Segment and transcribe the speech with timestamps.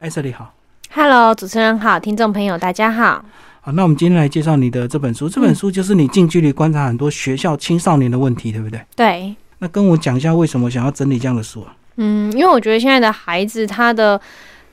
[0.00, 0.54] 艾瑟利好
[0.94, 3.24] ，Hello，主持人好，听众朋友大家好。
[3.60, 5.28] 好，那我们今天来介绍你的这本书。
[5.28, 8.80] 这本书就是你近距离观察很多学校青少年的问题，对不对？
[8.94, 11.74] 对，那跟我讲一下为什么想要整理这样的书啊？
[11.96, 14.20] 嗯，因为我觉得现在的孩子他的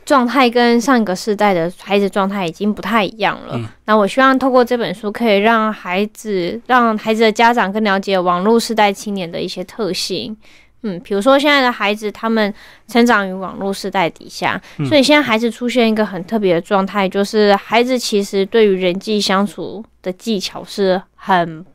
[0.05, 3.55] 状态跟上个世代的孩子状态已经不太一样了。
[3.55, 10.37] 嗯那我希望透过这本书，可以让孩子、让孩子的家长更了解网络世代青年的一些特性。
[10.87, 12.53] 嗯，比如说现在的孩子，他们
[12.87, 21.65] 成长于网络时代底下，嗯所以现在孩子出现一个很特别的状态，就是孩子其实对于人际相处的技巧是很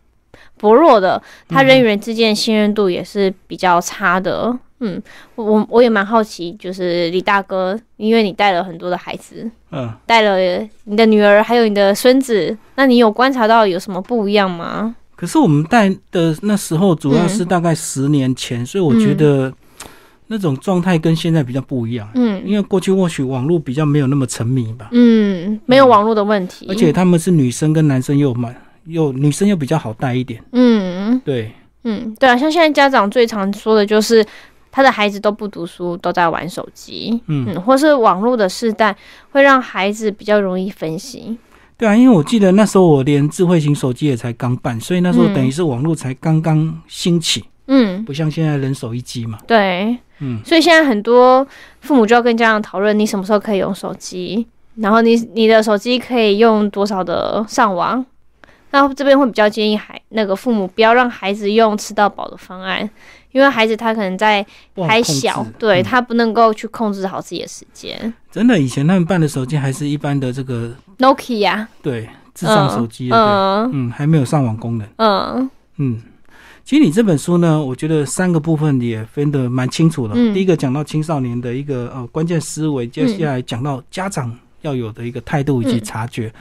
[0.59, 4.57] 薄弱的，他人与人之间的信任度也是比较差的。
[4.83, 5.03] 嗯，
[5.35, 10.39] 我我我也蛮好奇，就是李大哥，因为你带了很多的孩子，嗯，带了
[10.85, 14.95] 你的女儿，还有你的孙子，那你有观察到有什么不一样吗？
[15.21, 19.53] 可是我们带的那时候主要是大概十年前，所以我觉得
[20.29, 22.09] 那种状态跟现在比较不一样。
[22.15, 22.43] 嗯。
[22.47, 30.43] 因为过去或许网络比较没有那么沉迷吧，嗯，没有网络的问题，而且他们是女生跟男生又蛮又女生又比较好带一点。
[30.53, 31.21] 嗯。
[31.23, 31.53] 对，
[31.85, 34.25] 嗯，对啊，像现在家长最常说的就是。
[34.73, 37.45] 他的孩子都不读书，都在玩手机，嗯。
[37.49, 38.97] 嗯，或是网络的时代
[39.33, 41.37] 会让孩子比较容易分心，
[41.81, 49.39] 对啊，因为我记得那时候我连智慧型手机也才刚办，所以那时候嗯等于是网络才刚刚兴起，嗯，不像现在人手一机嘛。
[49.47, 51.47] 对，嗯，所以现在很多
[51.81, 58.05] 父母就要跟家长讨论，你什么时候可以用手机，然后你你的手机可以用多少的上网。
[58.73, 62.89] 那这边会比较建议孩那个父母不要让孩子用吃到饱的方案，
[63.33, 64.47] 因为孩子他可能在
[64.87, 68.13] 还小，对、嗯他不能够去控制好自己的时间。
[68.31, 74.87] 真的以前他们办的手机还是一般的这个 Nokia，对智障手机，对嗯嗯，还没有上网功能。
[74.97, 75.51] 嗯。
[75.79, 75.99] 嗯，
[76.63, 80.15] 其实你这本书呢，我觉得三个部分也分得蛮清楚的。
[80.15, 80.35] 嗯。
[80.35, 85.85] 第一个讲到青少年的一个呃关键思维，接下来讲到家长要有的一个态度以及嗯。
[85.85, 86.33] 察觉。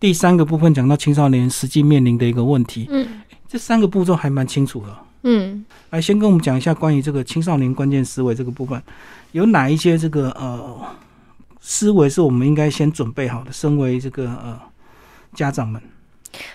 [0.00, 2.88] 第三个部分讲到青少年实际面临的一个问题。
[2.90, 3.06] 嗯。
[3.48, 4.86] 这三个步骤还蛮清楚的。
[5.22, 5.64] 嗯。
[5.90, 8.82] 来，先跟我们讲一下关于这个青少年关键思维这个部分，
[9.32, 10.76] 有哪一些这个呃
[11.70, 13.52] 思维是我们应该先准备好的？
[13.52, 14.58] 身为这个呃
[15.34, 15.78] 家长们，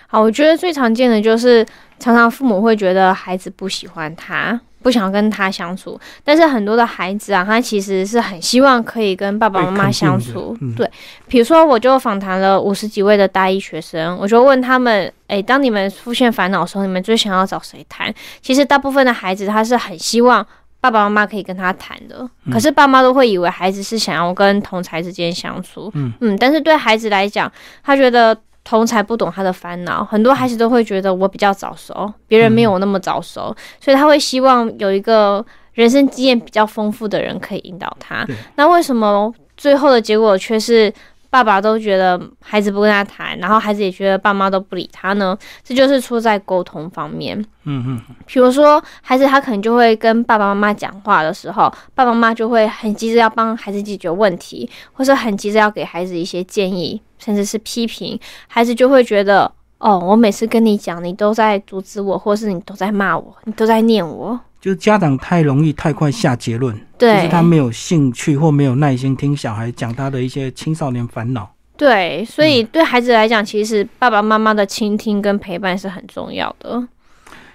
[0.07, 1.63] 好，我觉得最常见的就是
[1.99, 10.57] 常常父母会觉得孩子不喜欢他，不想跟他相处，但是很多的孩子啊，他其实是很希望可以跟爸爸妈妈相处。
[10.75, 10.89] 对，
[11.27, 18.11] 比如说我就访谈了五十几位的大一学生，我就问他们，诶，当你们出现烦恼的时候，你们最想要找谁谈？
[18.41, 20.43] 其实大部分的孩子他是很希望。
[20.83, 26.11] 爸爸妈妈可以跟他谈的，可是爸妈都会以为孩子是想要跟同才之间相处，嗯。
[26.19, 27.49] 嗯，但是对孩子来讲，
[27.81, 38.27] 他觉得同才不懂他的烦恼，很多孩子都会觉得我比较早熟，别人没有我那么早熟，所以他会希望有一个人生经验比较丰富的人可以引导他。
[38.55, 40.93] 那为什么最后的结果却是
[41.33, 45.35] 爸爸都觉得孩子不跟他谈，然后孩子也觉得爸妈都不理他呢？
[45.63, 47.35] 这就是出在沟通方面。
[47.63, 59.51] 嗯嗯，比如说，孩子他可能就会跟爸爸妈妈讲话的时候，爸爸妈妈就会很急着要帮孩子解决问题，或是很急着要给孩子一些建议，甚至是批评，孩子就会觉得，
[59.83, 64.39] 哦，我每次跟你讲，你都在阻止我，或是你都在骂我，你都在念我。
[64.61, 71.53] 就是家长太容易太快下结论，对就是，他没有兴趣或没有耐心听小孩讲他的一些青少年烦恼。
[71.75, 76.81] 对，所以对孩子来讲，其实爸爸妈妈的倾听跟陪伴是很重要的。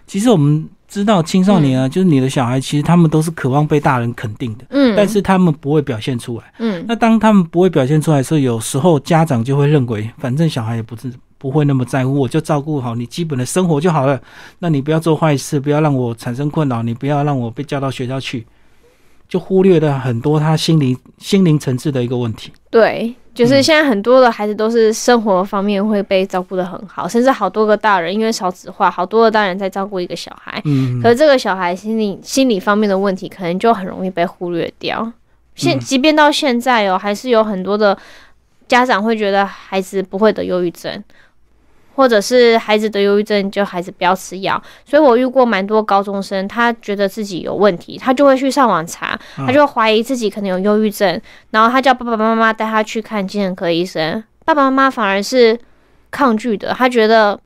[0.07, 6.45] 其实我们知道青少年啊，就是你的小孩，其实他们都是渴望被大人肯定的，嗯，但是他们不会表现出来。
[6.59, 14.21] 嗯那当他们不会表现出来的时候，有时候家长就会认为，反正小孩也不是不会那么在乎，我就照顾好你基本的生活就好了。
[14.59, 18.45] 那你不要做坏事，不要让我产生困扰，你不要让我被叫到学校去，
[19.29, 22.53] 就忽略了很多他心灵心灵层次的一个问题。
[22.71, 35.13] 对，就是嗯现在很多的孩子都是生活方面会被照顾的很好，甚至好多个大人因为少子化，好多个大人在照顾一个小孩，嗯，可是这个小孩心理心理方面的问题，可能就很容易被忽略掉。
[35.55, 37.97] 现嗯即便到现在哦，还是有很多的
[38.67, 41.03] 家长会觉得孩子不会得忧郁症，
[41.99, 44.63] 或者是孩子得忧郁症就孩子不要吃药。
[44.85, 55.59] 所以我遇过蛮多高中生，他觉得自己有问题，他就会去上网查，嗯他就怀疑自己可能有忧郁症，然后他叫爸爸妈妈带他去看精神科医生，爸爸妈妈反而是
[56.13, 57.37] 抗拒的，他觉得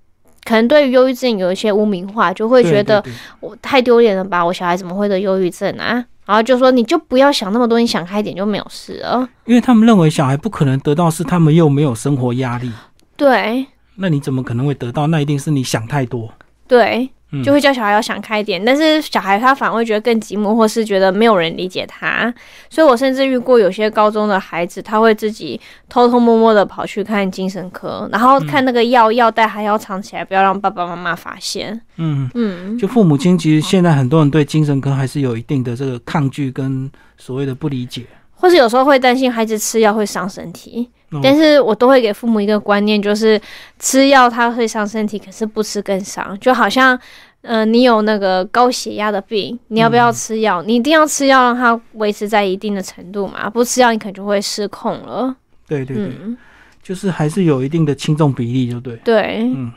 [0.44, 3.02] 可能对于忧郁症有一些污名化，就会觉得
[3.40, 6.04] 我太丢脸了吧，我小孩怎么会得忧郁症啊？
[6.24, 9.28] 然后就说你就不要想那么多，你想开一点就没有事了。
[9.44, 12.70] 因为他们认为小孩不可能得到，是他们又没有生活压力，
[13.16, 13.66] 对
[13.96, 15.06] 那你怎么可能会得到？
[15.06, 16.32] 那一定是你想太多。
[16.66, 18.64] 对，嗯就会叫小孩要想开一点。
[18.64, 22.32] 但是小孩他反而会觉得更寂寞，或是觉得没有人理解他。
[22.70, 25.60] 所以我甚至遇过有些高中的孩子，他会自己
[25.90, 31.78] 偷偷摸摸的跑去看精神科，然后看那个药药袋还要藏起来，不要让爸爸妈妈发现。
[31.96, 38.06] 嗯，嗯，就父母亲其实现在很多人对精神科还是有一定的这个抗拒跟所谓的不理解。
[38.34, 40.90] 或是有时候会担心孩子吃药会伤身体。
[41.12, 43.40] 哦但是我都会给父母一个观念，就是
[43.78, 46.38] 吃药它会伤身体，可是不吃更伤。
[46.40, 46.98] 就好像，
[47.42, 50.62] 呃，你有那个高血压的病，你要不要吃药？
[50.62, 53.48] 你一定要吃药，让它维持在一定的程度嘛。
[53.50, 55.34] 不吃药，你可能就会失控了。
[55.68, 56.36] 对对对，嗯，
[56.82, 58.96] 就是还是有一定的轻重比例，就对。
[59.04, 59.72] 对，嗯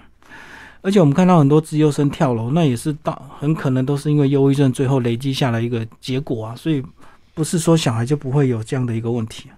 [0.82, 6.84] 而且我们看到很多自优生跳楼，那也是到很可能都是因为忧郁症最后累积下来一个结果啊，所以
[7.34, 9.58] 不是说小孩就不会有这样的一个问题啊。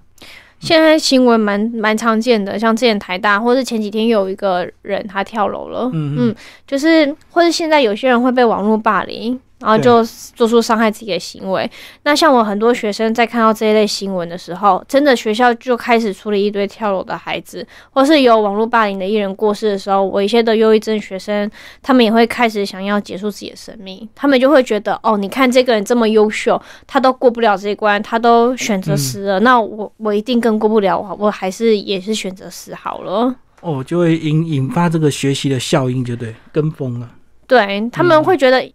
[0.60, 5.90] 现在新闻蛮蛮常见的，像之前台大，或是前几天有一个人他跳楼了。
[5.94, 10.04] 嗯嗯，就是或是现在有些人会被网络霸凌，然后就
[10.36, 11.70] 做出伤害自己的行为。
[12.04, 21.50] 那像我很多学生在看到这一类新闻的时候，真的学校就开始处理一堆跳楼的孩子，或是有网络霸凌的艺人过世的时候，我一些的忧郁症学生，
[21.82, 24.08] 他们也会开始想要结束自己的生命。
[24.16, 33.36] 他们就会觉得，哦，你看这个人这么优秀，他都过不了这一关，他都选择死了，那我我一定更过不了，我我还是也是选择死好了。
[33.62, 37.10] 哦，就会引引发这个学习的效应，就对，跟风了。
[37.48, 38.68] 对他们会觉得，他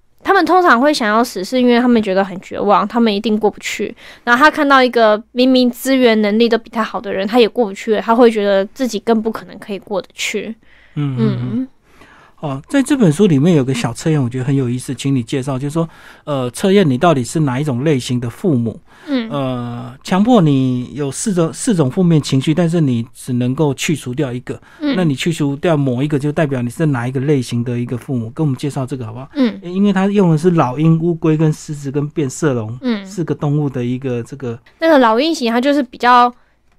[0.42, 3.94] 们通常会想要死，是因为他们觉得很绝望，他们一定过不去。
[4.24, 10.54] 然后他看到一个明明资源能力都比他好的人，他也过不去了，他会觉得自己更不可能可以过得去。
[10.94, 11.68] 嗯嗯嗯。
[12.42, 15.88] 嗯，哦，在这本书里面有个小测验，我觉得很有意思，请你介绍，就是说，
[16.24, 18.78] 呃，测验你到底是哪一种类型的父母？
[19.08, 28.30] 嗯呃，强迫你有四种四种负面情绪，但是你只能够去除掉一个，嗯那你去除掉某一个，就代表你是哪一个类型的一个父母？
[28.30, 29.28] 跟我们介绍这个好不好？
[29.34, 36.32] 嗯因为他用的是老鹰、乌龟、跟狮子、跟变色龙嗯，四个动物的一个这个，那个老鹰型，它就是比较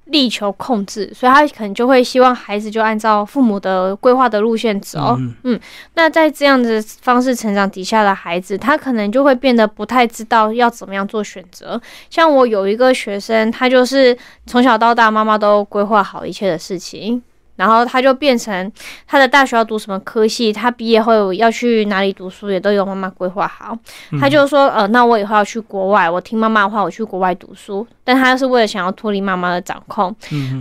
[0.06, 5.18] 力求控制，所以他可能就会希望孩子就按照父母的规划的路线走。
[5.44, 5.60] 嗯
[5.94, 11.82] 那在这样的方式成长底下的孩子，他可能就会变得不太知道要怎么样做选择。
[12.10, 17.22] 像我有一个学生，他就是从小到大妈妈都规划好一切的事情。
[17.56, 18.72] 然后他就变成
[19.06, 23.78] 他的大学要读什么科系，他毕业后要去哪里读书，也都有妈妈规划好。
[24.12, 27.86] 嗯他就说，呃，那我以后要去国外，我听妈妈的话，我去国外读书。
[28.04, 30.16] 但他是为了想要脱离妈妈的掌控，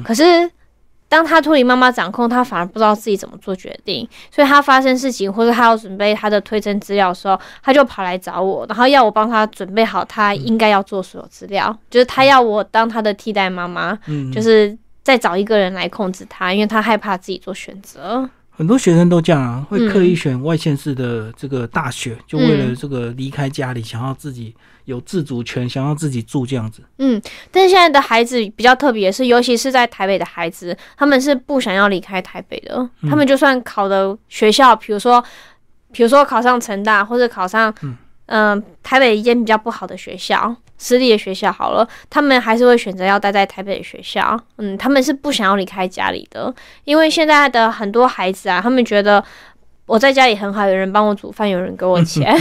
[0.04, 0.50] 可是
[1.08, 18.28] 当他脱离妈妈掌控，他反而不知道自己怎么做决定，所以他发生事情或者他要准备他的推甄资料的时候，他就跑来找我，然后要我帮他准备好他应该要做所有资料，就是他要我当他的替代妈妈，嗯，就是再找一个人来控制他，因为他害怕自己做选择。
[18.54, 24.54] 很多学生都这样啊，会刻意嗯选外县市的这个大学，就为了这个离开家里，想要自己
[24.84, 26.82] 有自主权，想要自己住这样子。
[26.98, 27.20] 嗯，
[27.50, 32.76] 但是现在的孩子比较特别的是，尤其是在台北的孩子，他们是不想要离开台北的。
[33.00, 35.24] 嗯他们就算考的学校，比如说，
[35.90, 37.96] 比如说考上成大，或者考上嗯
[38.26, 44.36] 嗯、台北一间比较不好的学校，私立的学校好了，他们还是会选择要待在台北的学校。
[44.58, 46.52] 嗯，他们是不想要离开家里的，
[46.82, 49.24] 因为现在的很多孩子啊，他们觉得。
[49.84, 52.32] 我在家里很好，有人帮我煮饭，有人给我钱。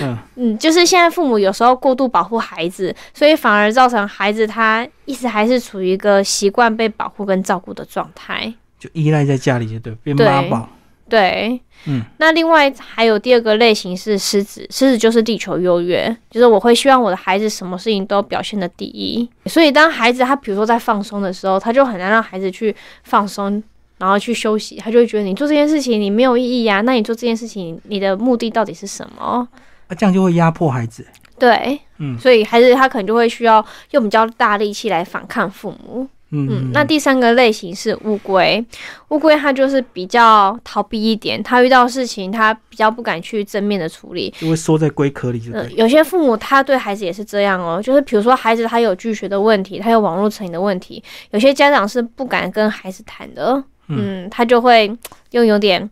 [0.00, 8.52] 嗯 嗯，就是现在父母有时候过度保护孩子，所以反而造成孩子他一直还是处于一个习惯被保护跟照顾的状态。
[8.80, 10.68] 就依赖在家里，就对，变对妈宝。
[11.12, 19.28] 对，嗯，那另外还有第二个类型是狮子，狮子就是地球优越，就是我会希望我的孩子什么事情都表现的第一。
[19.44, 23.62] 所以当孩子他比如说在放松的时候，他就很难让孩子去放松。
[23.98, 29.46] 然后去休息，他就会觉得你做这件事情你没有意义呀、那你做这件事情你的目的到底是什么？
[29.86, 31.06] 啊，这样就会压迫孩子。
[31.38, 36.08] 对，嗯所以孩子他可能就会需要用比较大力气来反抗父母。
[36.34, 38.64] 嗯嗯，那第三个类型是乌龟，
[39.08, 44.32] 乌龟它就是比较逃避一点，它遇到事情它比较不敢去正面的处理。
[44.38, 54.90] 就会缩在龟壳里，就呃，有些父母他对孩子也是这样哦，就是比如说孩子他有拒学的问题，他有网络成瘾的问题，有些家长是不敢跟孩子谈的，嗯，他就会
[55.32, 55.88] 用有点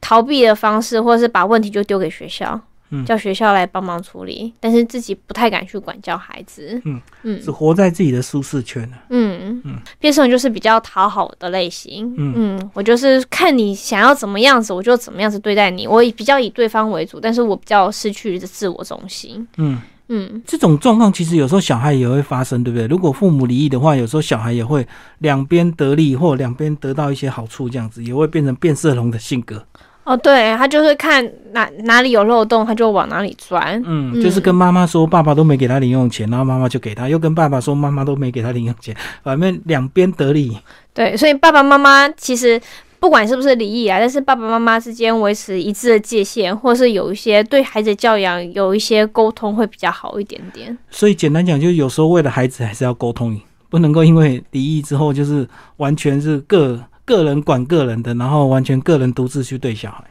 [0.00, 2.60] 逃避的方式，或者是把问题就丢给学校，嗯
[3.04, 12.14] 叫学校来帮忙处理，但是自己不太敢去管教孩子，嗯嗯只活在自己的舒适圈啊嗯嗯变色龙就是比较讨好的类型。
[12.16, 15.86] 嗯嗯，我就是看你想要怎么样子，我就怎么样子对待你。
[15.86, 19.46] 我比较以对方为主，但是我比较失去自我中心。
[19.56, 22.86] 嗯，嗯，这种状况其实有时候小孩也会发生，对不对？
[22.86, 24.86] 如果父母离异的话，有时候小孩也会
[25.18, 29.64] 两边得利或两边得到一些好处，这样子也会变成变色龙的性格。
[30.06, 33.82] 哦，对他就是看哪哪里有漏洞，他就往哪里钻。
[33.84, 40.56] 嗯，就是跟妈妈说爸爸都没给他零用钱，然后妈妈就给他，又跟爸爸说妈妈都没给他零用钱，反正两边得利。
[40.94, 42.60] 对，所以爸爸妈妈其实
[43.00, 50.78] 不管是不是离异啊，但是爸爸妈妈之间维持一致的界限，或是有一些对孩子教养有一些沟通会比较好一点点。
[50.88, 53.36] 所以简单讲，就是有时候为了孩子还是要沟通，
[53.68, 55.48] 不能够因为离异之后就是
[55.78, 56.80] 完全是各。
[57.06, 60.04] 个人管个人的，然后完全个人独自去对小孩。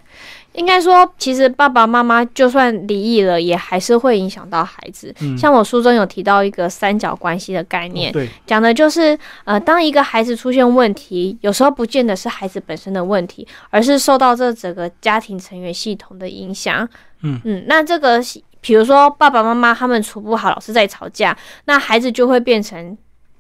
[0.53, 5.13] 应该说，其实爸爸妈妈就算离异了，也还是会影响到孩子。
[5.37, 16.87] 像我书中有提到一个三角关系的概念，对，讲的就是呃，当一个孩子出现问题，有时候不见得是孩子本身的问题，而是受到这整个家庭成员系统的影响。
[17.23, 18.21] 嗯嗯，那这个
[18.61, 22.97] 比如说爸爸妈妈他们处不好，老是在吵架，那孩子就会变成。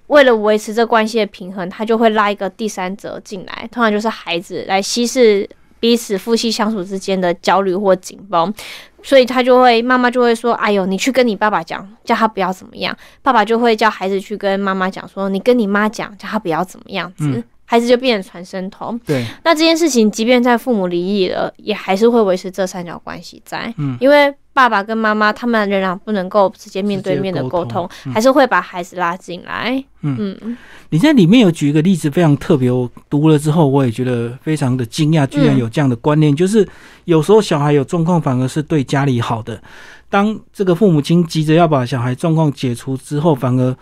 [0.07, 8.53] 为了维持这关系的平衡，他就会拉一个第三者进来，通常就是孩子来稀释彼此夫妻相处之间的焦虑或紧绷，
[9.01, 18.99] 所以他就会妈妈就会说：“哎呦，你去跟你爸爸讲，叫他不要怎么样。”爸爸就会叫孩子去跟妈妈讲说：“你跟你妈讲，叫他不要怎么样子。”孩子就变成传声筒。
[19.05, 23.73] 对，那这件事情，即便在父母离异了，也还是会维持这三角关系在。
[23.77, 29.83] 嗯，因为爸爸跟妈妈他们仍然不能够直接面对面的沟通，还是会把孩子拉进来。
[30.01, 30.57] 嗯嗯，
[30.91, 32.71] 你在里面有举一个例子，非常特别。
[32.71, 36.67] 我读了之后，我也觉得非常的惊讶，居然有这样的观念，就是
[37.05, 39.61] 有时候小孩有状况，反而是对家里好的。
[40.09, 43.75] 当这个父母亲急着要把小孩状况解除之后，反而。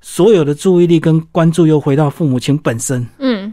[0.00, 3.06] 所有的注意力跟关注又回到父母亲本身。
[3.18, 3.52] 嗯，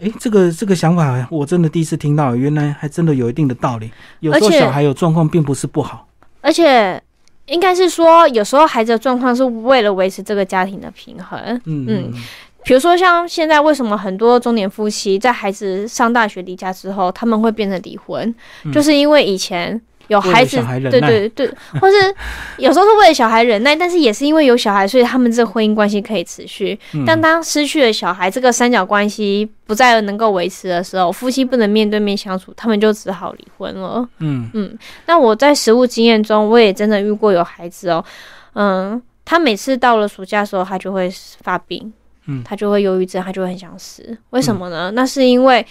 [0.00, 3.90] 哎，这个这个想法我真的第一次听到，原来还真的有一定的道理。
[4.20, 6.08] 有时候小孩有状况并不是不好，
[6.40, 7.00] 而且
[7.46, 11.38] 应该是说，有时候孩子的状况是为了维持这个家庭的平衡。
[11.64, 12.12] 嗯嗯，
[12.64, 18.34] 比如说像现在为什么很多中年夫妻在孩子上大学离家之后，他们会变成离婚，
[18.72, 19.80] 就是因为以前。
[20.08, 21.46] 有孩子，对对对，
[21.80, 21.96] 或是
[22.58, 26.78] 有时候是为了小孩忍耐，但是也是因为有小孩，所以他们这婚姻关系可以持续。
[27.06, 34.06] 但当失去了小孩，这个三角关系不再能够维持的时候，夫妻不能面对面相处，他们就只好离婚了。
[34.18, 34.78] 嗯嗯。
[35.06, 38.04] 那我在实物经验中，我也真的遇过有孩子哦，
[38.54, 41.10] 嗯，他每次到了暑假的时候，他就会
[41.42, 41.92] 发病，
[42.26, 44.16] 嗯，他就会忧郁症，他就会很想死。
[44.30, 44.90] 为什么呢？
[44.94, 45.66] 那是因为，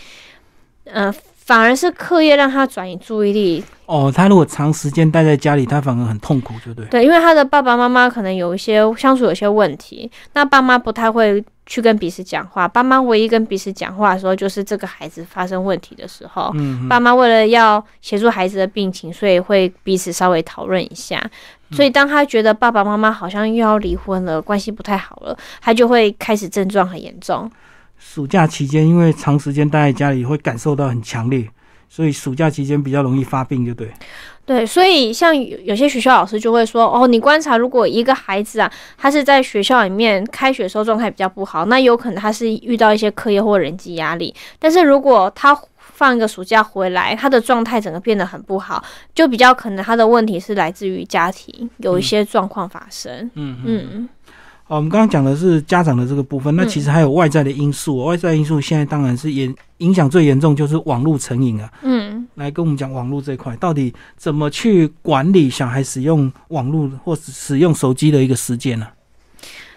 [0.85, 1.13] 嗯。
[1.45, 4.12] 反而是课业让他转移注意力哦。
[4.15, 6.89] 他如果长时间待在家里，他反而很痛苦，对不对。
[6.89, 12.65] 对，因为他的爸爸妈妈可能有一些相处有些问题，那爸妈不太会去跟彼此讲话。
[12.65, 16.50] 爸妈唯一跟彼此讲话的时候，就是这个孩子发生问题的时候。
[16.55, 16.88] 嗯。
[16.88, 21.21] 爸妈为了要协助孩子的病情，所以会彼此稍微讨论一下。
[21.71, 27.51] 所以当他觉得爸爸妈妈好像又要离婚了，关系不太好了，他就会开始症状很严重。
[28.05, 31.48] 暑假期间，因为长时间待在家里，会感受到很强烈，
[31.89, 33.91] 所以暑假期间比较容易发病，就对。
[34.45, 44.36] 对，所以像有些学校老师就会说：“哦，你观察，如果一个孩子啊，他是在学校里面开学时候状态比较不好，那有可能他是遇到一些课业或人际压力。
[44.60, 48.83] 但是如果他放一个暑假回来，他的状态整个变得很不好，
[49.15, 54.10] 就比较可能他的问题是来自于家庭有一些状况发生。”嗯嗯。
[54.67, 58.05] 哦，我们刚刚讲的是家长的这个部分，那其实还有外在的因素。
[58.05, 61.70] 外在因素现在当然是严影响最严重，就是网络成瘾啊。
[61.82, 68.88] 嗯，来跟我们讲网络这一块，到底怎么去管理小孩使用网络或使用手机的一个时间呢？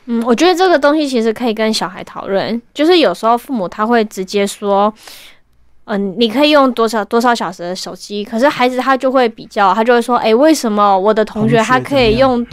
[0.07, 4.95] 嗯，我觉得这个东西其实可以跟小孩讨论，就是有时候父母他会直接说，
[5.87, 12.47] 嗯，你可以用多少多少小时的手机，可是孩子他就会比较，他就会说，哎，为什么我的同学他可以用？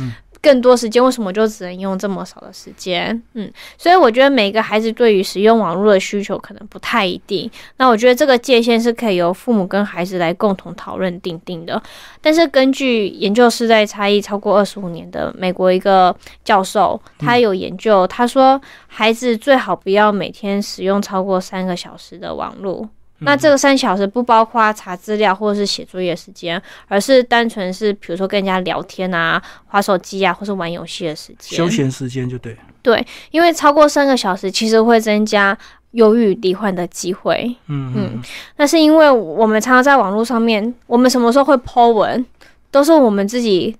[0.43, 3.23] 更多时间为什么就只能用这么少的时间？
[3.33, 7.49] 嗯，所以我觉得每个孩子对于使用网络的需求可能不太一定。
[7.77, 11.81] 那我觉得这个界限是可以由父母跟孩子来共同讨论定定的。
[12.19, 22.89] 但是根据研究世代差异超过二十五年的美国一个教授，他有研究，他说孩子最好不要每天使用超过三个小时的网络。
[23.25, 31.57] 那这个三小时不包括查资料或者是写作业时间，而是单纯是比如说跟人家聊天啊、划手机啊，或是玩游戏的时间。
[31.57, 32.57] 休闲时间就对。
[32.81, 35.57] 对，因为超过三个小时，其实会增加
[35.91, 37.55] 忧郁罹患的机会。
[37.67, 38.21] 嗯嗯。
[38.57, 42.25] 那是因为我们常常在网络上面，我们什么时候会 po 文，
[42.71, 43.73] 都是我们自己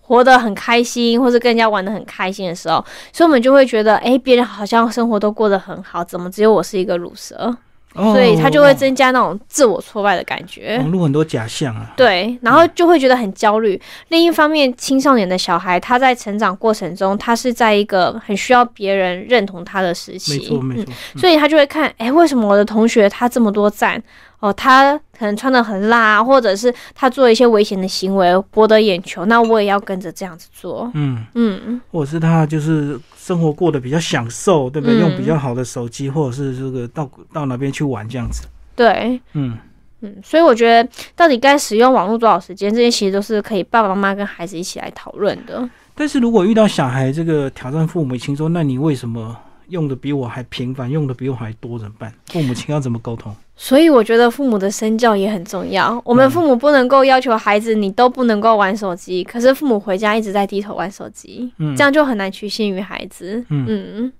[0.00, 7.56] 活得很开心，或是跟人家玩得很开心的时候，所以我们就会觉得，哎，别人好像生活都过得很好，怎么只有我是一个乳蛇？
[7.94, 11.92] 所以他就会增加那种自我挫败的感觉，网络很多假象啊。
[11.96, 13.80] 对，然后就会觉得很焦虑。
[14.08, 20.92] 另一方面，青少年的小孩他在成长过程中，他是在一个很需要别人认同他的时期，没错没错。
[21.16, 24.00] 所以他就会看，哎，为什么我的同学他这么多赞？
[24.40, 30.90] 哦，他可能穿的很辣，或者是他做一些危险的行为博得眼球，那我也要跟着这样子做。
[30.94, 34.96] 嗯，嗯，或者是他就是生活过得比较享受，对不对？
[34.96, 38.46] 嗯用比较好的手机，或者是这个到到哪边去玩这样子。
[38.76, 39.58] 对，嗯，
[40.02, 45.68] 嗯，所以我觉得到底该使用网络多少时间，这些其实都是可以爸爸妈妈跟孩子一起来讨论的。
[45.96, 49.36] 但是如果遇到小孩这个挑战父母亲说，那你为什么
[49.68, 52.14] 用的比我还频繁，用的比我还多，怎么办？
[52.28, 53.34] 父母亲要怎么沟通？
[53.60, 56.00] 所以我觉得父母的身教也很重要。
[56.04, 63.44] 我们父母不能够要求孩子你都不能够玩手机，可是父母回家一直在低头玩手机，嗯这样就很难取信于孩子。
[63.48, 64.12] 嗯嗯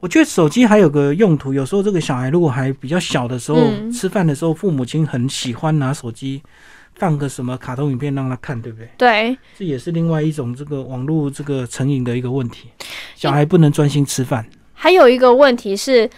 [0.00, 6.42] 我觉得手机还有个用途，有时候这个小孩如果还比较小的时候，嗯吃饭的时候，父母亲很喜欢拿手机
[6.96, 8.88] 放个什么卡通影片让他看，对不对？
[8.98, 12.68] 对，这也是另外一种这个网络这个成瘾的一个问题。
[13.14, 16.10] 小孩不能专心吃饭，还有一个问题是，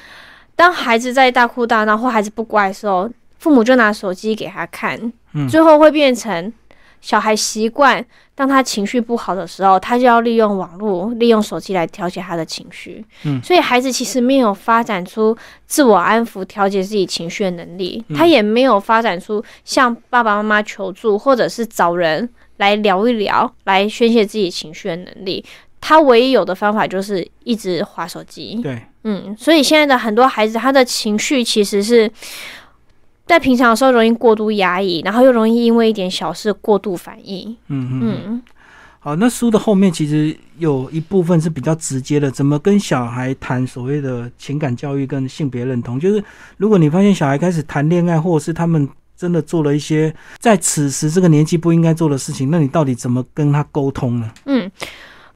[0.57, 3.09] 当孩子在大哭大闹或孩子不乖的时候，
[3.39, 6.53] 父母就拿手机给他看，嗯最后会变成
[7.03, 13.05] 小孩习惯，当他情绪不好的时候，他就要利用网络、利用手机来调节他的情绪。
[13.25, 15.37] 嗯所以孩子其实没有发展出
[15.67, 25.45] 自我安抚、调节自己情绪的能力，嗯他也没有发展出向爸爸妈妈求助，或者是找人来聊一聊、来宣泄自己情绪的能力。
[25.81, 28.61] 他唯一有的方法就是一直划手机。
[28.63, 32.11] 对，嗯，所以现在的很多孩子，他的情绪其实是
[33.27, 37.57] 在平常的时候容易过度压抑，然后又容易因为一点小事过度反应。
[37.69, 38.21] 嗯嗯。
[38.27, 38.43] 嗯，
[38.99, 46.01] 好，那书的后面其实有一部分是比较直接的，怎么跟小孩谈所谓的情感教育跟性别认同。
[46.01, 46.23] 就是
[46.57, 54.31] 如果你发现小孩开始谈恋爱，或者是他们真的做了一些在此时这个年纪不应该做的事情，那你到底怎么跟他沟通呢？
[54.47, 54.71] 嗯，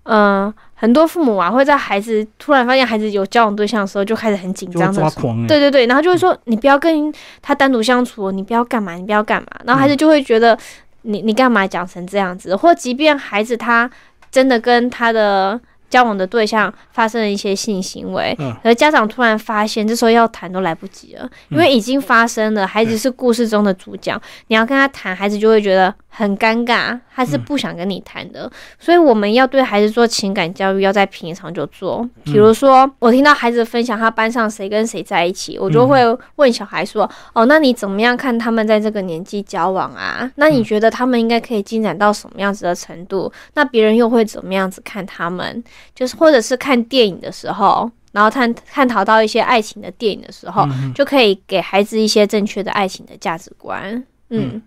[0.04, 5.00] 呃，很多父母啊会在孩子突然发现孩子有交往对象的时候，就开始很紧张的。
[5.00, 10.58] 抓狂哎、对对对，然后就会说你不要跟他单独相处，你不要干嘛，你不要干嘛，然后孩子就会觉得
[11.02, 13.88] 你你干嘛讲成这样子，或即便孩子他
[14.30, 28.50] 真的跟他的交往的对象发生了一些性行为，嗯而家长突然发现，这时候要谈都来不及了，因为已经发生了，孩子是故事中的主角，你要跟他谈，孩子就会觉得很尴尬，他是不想跟你谈的。
[28.78, 32.08] 所以我们要对孩子做情感教育，要在平常就做。
[32.24, 36.00] 比如说，我听到孩子分享他班上谁跟谁在一起，我就会
[36.36, 40.30] 问小孩说：“哦，那你怎么样看他们在这个年纪交往啊？
[40.36, 43.32] 那你觉得他们应该可以进展到什么样子的程度？
[43.54, 45.62] 那别人又会怎么样子看他们？
[45.94, 54.02] 就是或者是看电影的时候，然后探探讨到一些爱情的电影的时候，嗯就可以给孩子一些正确的爱情的价值观。
[54.30, 54.60] 嗯，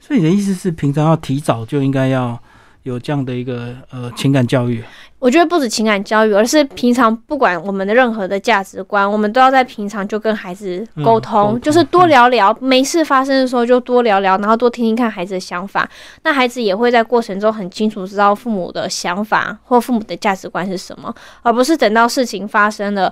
[0.00, 2.38] 所以你的意思是，平常要提早就应该要
[2.84, 4.82] 有这样的一个呃情感教育。
[5.18, 15.88] 我觉得不止情感教育，而是平常不管我们的任何的价值观，我们都要在平常就跟孩子沟通就是多聊聊，没事发生的时候就多聊聊，然后多听听看孩子的想法。
[16.24, 23.10] 那孩子也会在过程中很清楚知道父母的想法或父母的价值观是什么，而不是等到事情发生了。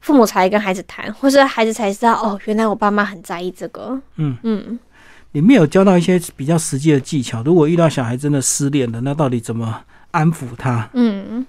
[0.00, 4.00] 父母才跟孩子谈，或是孩子才知道哦，原来我爸妈很在意这个。
[4.14, 4.78] 嗯嗯，
[5.36, 7.42] 里面有教到一些比较实际的技巧。
[7.42, 10.88] 如果遇到小孩真的失恋了，那到底怎么安抚他？
[10.94, 11.44] 嗯，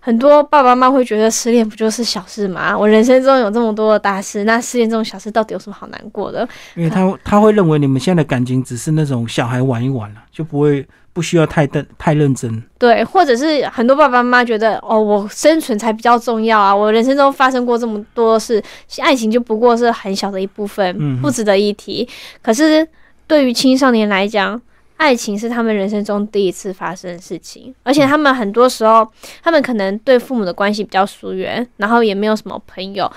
[0.00, 2.74] 很多爸爸妈妈会觉得失恋不就是小事吗？
[2.74, 6.48] 我人生中有这么多的大事，那失恋这种小事到底有什么好难过的？
[6.74, 12.62] 因为他他会认为你们现在的感情只是那种小孩玩一玩了，就不会不需要太认太认真。
[12.78, 16.74] 对，或者是很多爸爸妈妈觉得，哦，我生存才比较重要啊！
[16.74, 18.64] 我人生中发生过这么多事，
[19.02, 22.08] 爱情就不过是很小的一部分，嗯不值得一提。
[22.40, 22.88] 可是
[23.30, 24.60] 对于青少年来讲，
[24.96, 29.06] 爱情是他们人生中第一次发生的事情，而且他们很多时候，
[29.40, 33.08] 他们可能对父母的关系比较疏远，然后也没有什么朋友。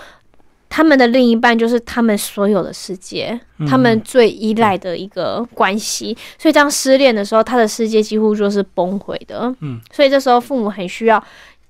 [0.70, 9.52] 他们的另一半就是他们所有的世界，嗯他们最依赖的一个关系，所以当失恋的时候，他的世界几乎就是崩溃的。
[9.62, 11.24] 嗯，所以这时候父母很需要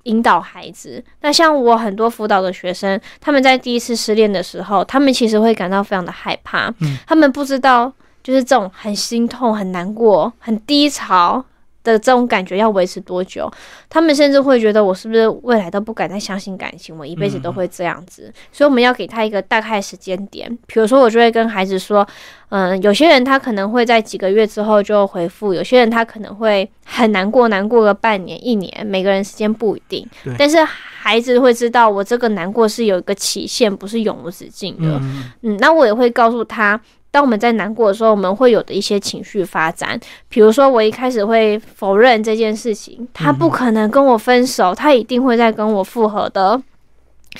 [0.03, 1.01] 引导孩子。
[1.21, 7.91] 那像我很多辅导的学生，他们在第一次失恋的时候，他们其实会感到非常的害怕，嗯他们不知道
[8.23, 11.43] 就是这种很心痛、很难过、很低潮。
[11.83, 13.51] 的这种感觉要维持多久？
[13.89, 18.33] 他们甚至会觉得我是不是未来都不敢再相信感情，我一辈子都会这样子。
[18.53, 22.07] 所以我们要给他一个大概时间点，比如说我就会跟孩子说，
[22.47, 30.07] 嗯，有些人他可能会在几个月之后就回复，有些人他可能会很难过，难过个半年、一年，每个人时间不一定。
[30.38, 34.88] 但是孩子会知道，我这个难过是有一个期限，不是永无止境的。
[35.01, 36.79] 嗯嗯，那我也会告诉他，
[37.13, 39.99] 当我们在难过的时候，我们会有的一些情绪发展。
[40.30, 46.60] 比如说，我一开始会否认这件事情，他不可能跟我分手，他一定会再跟我复合的。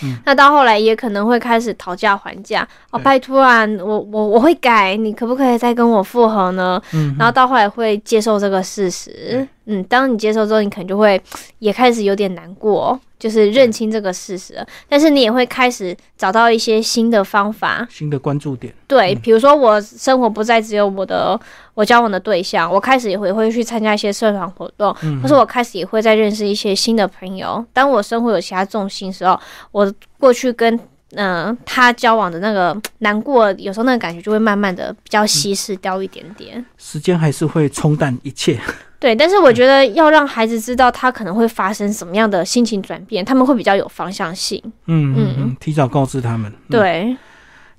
[0.02, 6.82] 嗯那到后来也可能会开始讨价还价，哦，拜托啊，我我我会改，你可不可以再跟我复合呢？
[6.94, 11.22] 嗯，然后到后来会接受这个事实，嗯，当你接受之后，你可能就会
[11.60, 21.40] 也开始有点难过，就是认清这个事实了，但是你也会开始找到一些新的方法，新的关注点，对，比如说我生活不再只有我的
[21.74, 27.66] 我交往的对象，我开始也会会去参加一些社团活动，嗯或是我开始也会再认识一些新的朋友。
[27.72, 29.40] 当我生活有其他重心的时候，
[29.72, 30.76] 我过去跟
[31.16, 36.66] 嗯、呃他交往的那个难过，有时候那个感觉就会慢慢的比较稀释掉一点点。
[36.78, 38.60] 时间还是会冲淡一切。
[39.04, 44.58] 对，但是我觉得要让孩子知道他可能会发生什么样的心情转变，他们会比较有方向性。
[44.86, 46.50] 嗯嗯提早告知他们。
[46.50, 47.18] 嗯，对，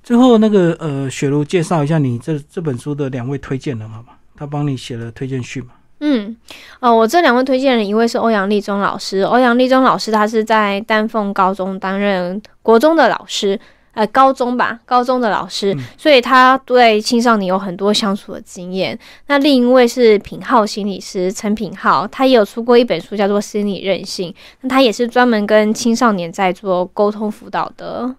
[0.03, 4.09] 最后那个呃，雪茹介绍一下你这这本书的两位推荐人好吗？
[4.37, 5.69] 他帮你写了推荐序嘛？
[6.01, 6.37] 嗯，
[6.79, 13.59] 呃，我这两位推荐人，一位是欧阳立中老师，欧阳立中老师他是在丹凤高中担任国中的老师。
[13.95, 18.97] 呃，高中吧，高中的老师，嗯所以他对青少年有很多相处的经验。
[19.27, 24.31] 那另一位是品浩心理师陈品浩，他也有出过一本书叫做《心理韧性》，
[24.61, 28.15] 那他也是专门跟青少年在做沟通辅导的。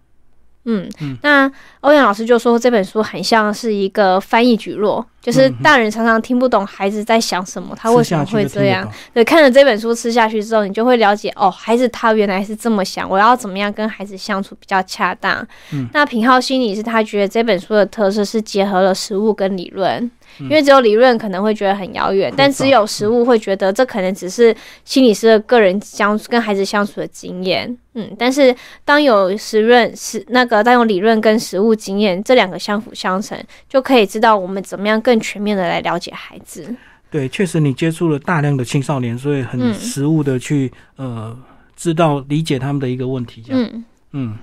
[0.66, 1.16] 嗯，嗯。
[1.22, 1.50] 那
[1.81, 8.87] 欧阳老师就说这本书很像是一个翻译举落，就是大人常常听不懂孩子在想什么，他为什么会这样？
[9.14, 15.46] 对，看了这本书吃下去之后，你就会了解哦，孩子他原来是这么想，我要怎么样跟孩子相处比较恰当。
[15.72, 15.88] 嗯。
[15.92, 27.77] 那品浩心理是他觉得这本书的特色是结合了实物跟理论，嗯因为只有理论可能会觉得很遥远，但只有实物会觉得这可能只是心理师的个人相跟孩子相处的经验。
[27.94, 36.75] 嗯，但是当有实论实那个当有理论跟实物经验这两个相辅相成，就可以知道我们怎么样更全面的来了解孩子。
[37.11, 41.37] 对，确实你接触了大量的青少年，所以很嗯实物的去、呃
[41.77, 43.62] 知道理解他们的一个问题，这样。
[43.70, 44.38] 嗯，嗯，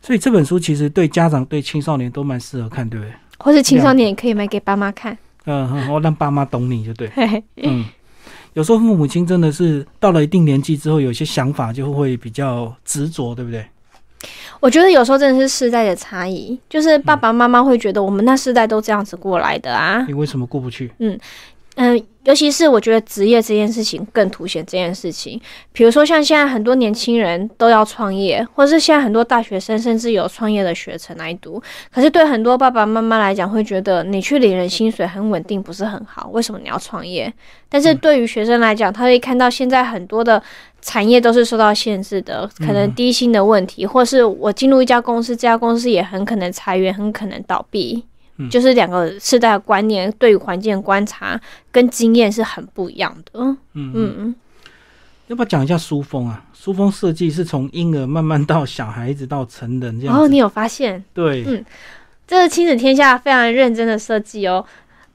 [0.00, 3.12] 所以这本书其实对家长对青少年都蛮适合看，对不对？
[3.38, 5.16] 或是青少年也可以买给爸妈看。
[5.46, 7.10] 嗯，嗯我让爸妈懂你就对。
[7.56, 7.84] 嗯，
[8.54, 13.64] 有时候父母亲真的是到了一定年纪之后，有些想法就会比较执着，对不对？
[14.60, 20.92] 我觉得有时候真的是世代的差异，就是爸爸妈妈会觉得我们那世代都这样子过来的啊，你为什么过不去？
[20.98, 21.18] 嗯
[21.74, 25.40] 嗯，尤其是我觉得职业这件事情更凸显这件事情。
[25.72, 31.60] 比如说像现在很多年轻人都要创业，或是现在很多大学生甚至有创业的学程来读，
[31.92, 37.32] 可是对很多爸爸妈妈来讲，会觉得你去领人薪水很稳定，不是很好，为什么你要创业？
[37.68, 40.40] 但是对于学生来讲，他会看到现在很多的
[40.80, 48.04] 产业都是受到限制的，可能低薪的问题，或是我进入一家公司，这家公司也很可能裁员，很可能倒闭。
[48.36, 51.40] 嗯就是两个世代的观念对于环境的观察
[51.70, 53.40] 跟经验是很不一样的。
[53.40, 54.34] 嗯嗯，嗯，
[55.26, 56.44] 要不要讲一下书风啊？
[56.54, 60.06] 书风设计是从婴儿慢慢到小孩子到成人这样子。
[60.06, 61.64] 然后你有发现，对，嗯
[62.26, 64.64] 这是亲子天下非常认真的设计哦。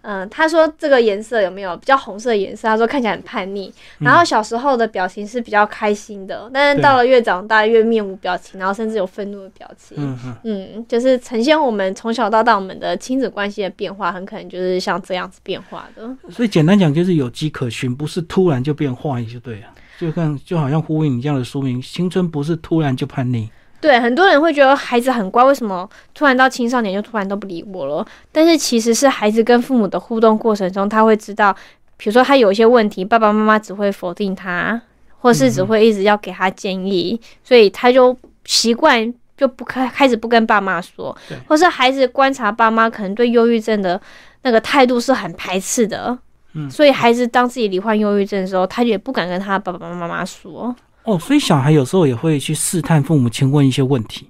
[0.10, 2.66] 嗯，他说这个颜色有没有比较红色的颜色？
[2.66, 3.70] 他说看起来很叛逆。
[4.00, 9.98] 然后小时候的表情是比较开心的，但是到了越长大越面无表情，然后甚至有愤怒的表情。
[10.00, 16.10] 嗯嗯，嗯，就是呈现我们从小到大我们的亲子关系的变化，很可能就是像这样子变化的。
[16.30, 19.68] 所以简单讲就是有迹可循，不是突然就变坏就对了。
[20.00, 23.50] 就看就好像呼应你这样的说明，青春不是突然就叛逆。
[23.88, 28.06] 对，很多人会觉得孩子很乖，为什么突然到青少年就突然都不理我了？
[28.34, 31.56] 但是其实是孩子跟父母的互动过程中，他会知道，
[31.96, 34.82] 比如说他有一些问题，爸爸妈妈只会否定他，
[35.20, 44.02] 或是只会一直要给他建议，所以他就习惯就不开开始不跟爸妈说对，或是孩子观察爸妈可能对忧郁症的
[44.42, 46.18] 那个态度是很排斥的。
[46.56, 50.76] 嗯所以孩子当自己罹患忧郁症的时候，他也不敢跟他爸爸妈妈说。
[51.08, 54.28] 哦，所以小孩有时候也会去试探父母亲，问一些问题。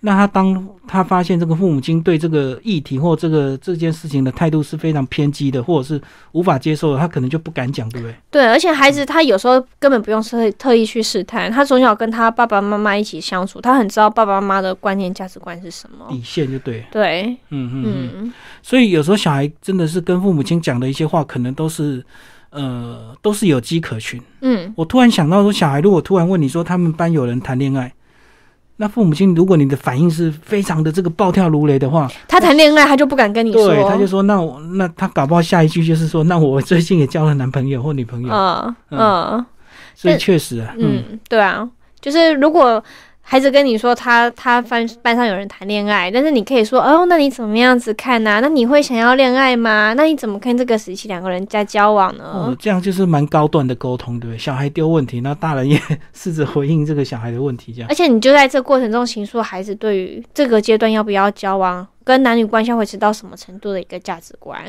[0.00, 5.98] 那他当他发现这个父母亲对这个议题或这个这件事情的态度是非常偏激的，或者是
[6.32, 8.14] 无法接受的，他可能就不敢讲，对不对？
[8.30, 16.06] 对，而且孩子他有时候根本不用特特意去试探，他从小跟他爸爸妈妈一起相处，他很知道爸爸妈妈的观念价值观是什么。
[16.10, 16.84] 底线就对。
[16.90, 18.10] 对，嗯嗯嗯。
[18.16, 18.32] 嗯，
[18.62, 22.04] 所以有时候小孩真的是跟父母亲讲的一些话，可能都是
[22.54, 24.22] 呃都是有迹可循。
[24.40, 27.92] 嗯，我突然想到说，小孩如果突然问你说他们班有人谈恋爱，
[28.76, 39.46] 那父母亲如果你的反应是非常的这个暴跳如雷的话，他谈恋爱他就不敢跟你说，对，他就说那我那他搞不好下一句就是说，那我最近也交了男朋友或女朋友，嗯嗯嗯
[39.94, 41.68] 所以确实啊，嗯嗯，对啊，
[42.00, 42.82] 就是如果
[43.26, 49.94] 孩子跟你说他他班班上有人谈恋爱，但是你可以说哦，那你怎么样子看呢、那你会想要恋爱吗？
[49.96, 52.24] 那你怎么看这个时期两个人在交往呢？
[52.24, 54.38] 哦，这样就是蛮高段的沟通，对不对？
[54.38, 55.80] 小孩丢问题，那大人也
[56.12, 57.94] 试着回应这个小孩的问题，这样而。
[57.94, 64.62] 且你就在这过程中形塑孩子对于这个阶段要不要交往，跟男女关系会持到什么程度的一个价值观。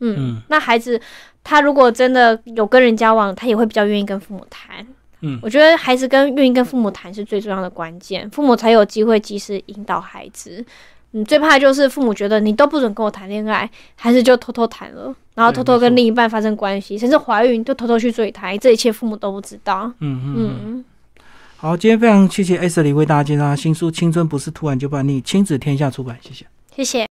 [0.00, 1.00] 嗯，嗯那孩子
[1.42, 4.86] 他如果真的有跟人交往，他也会比较愿意跟父母谈。
[5.20, 10.64] 嗯我觉得孩子跟愿意跟父母谈是最重要的关键，父母才有机会及时引导孩子。
[11.12, 19.90] 你，最怕就是父母觉得你都不准跟我谈恋爱，孩子就偷偷谈了，然后偷偷跟另一半发生关系，甚至怀孕就偷偷去追胎，这一切父母都不知道。
[20.00, 20.84] 嗯嗯
[21.56, 26.46] 好，今天非常谢谢艾瑟里为大家介绍他新书《青春不是突然就叛逆》，亲子天下出版，谢谢。
[26.76, 27.06] 谢谢。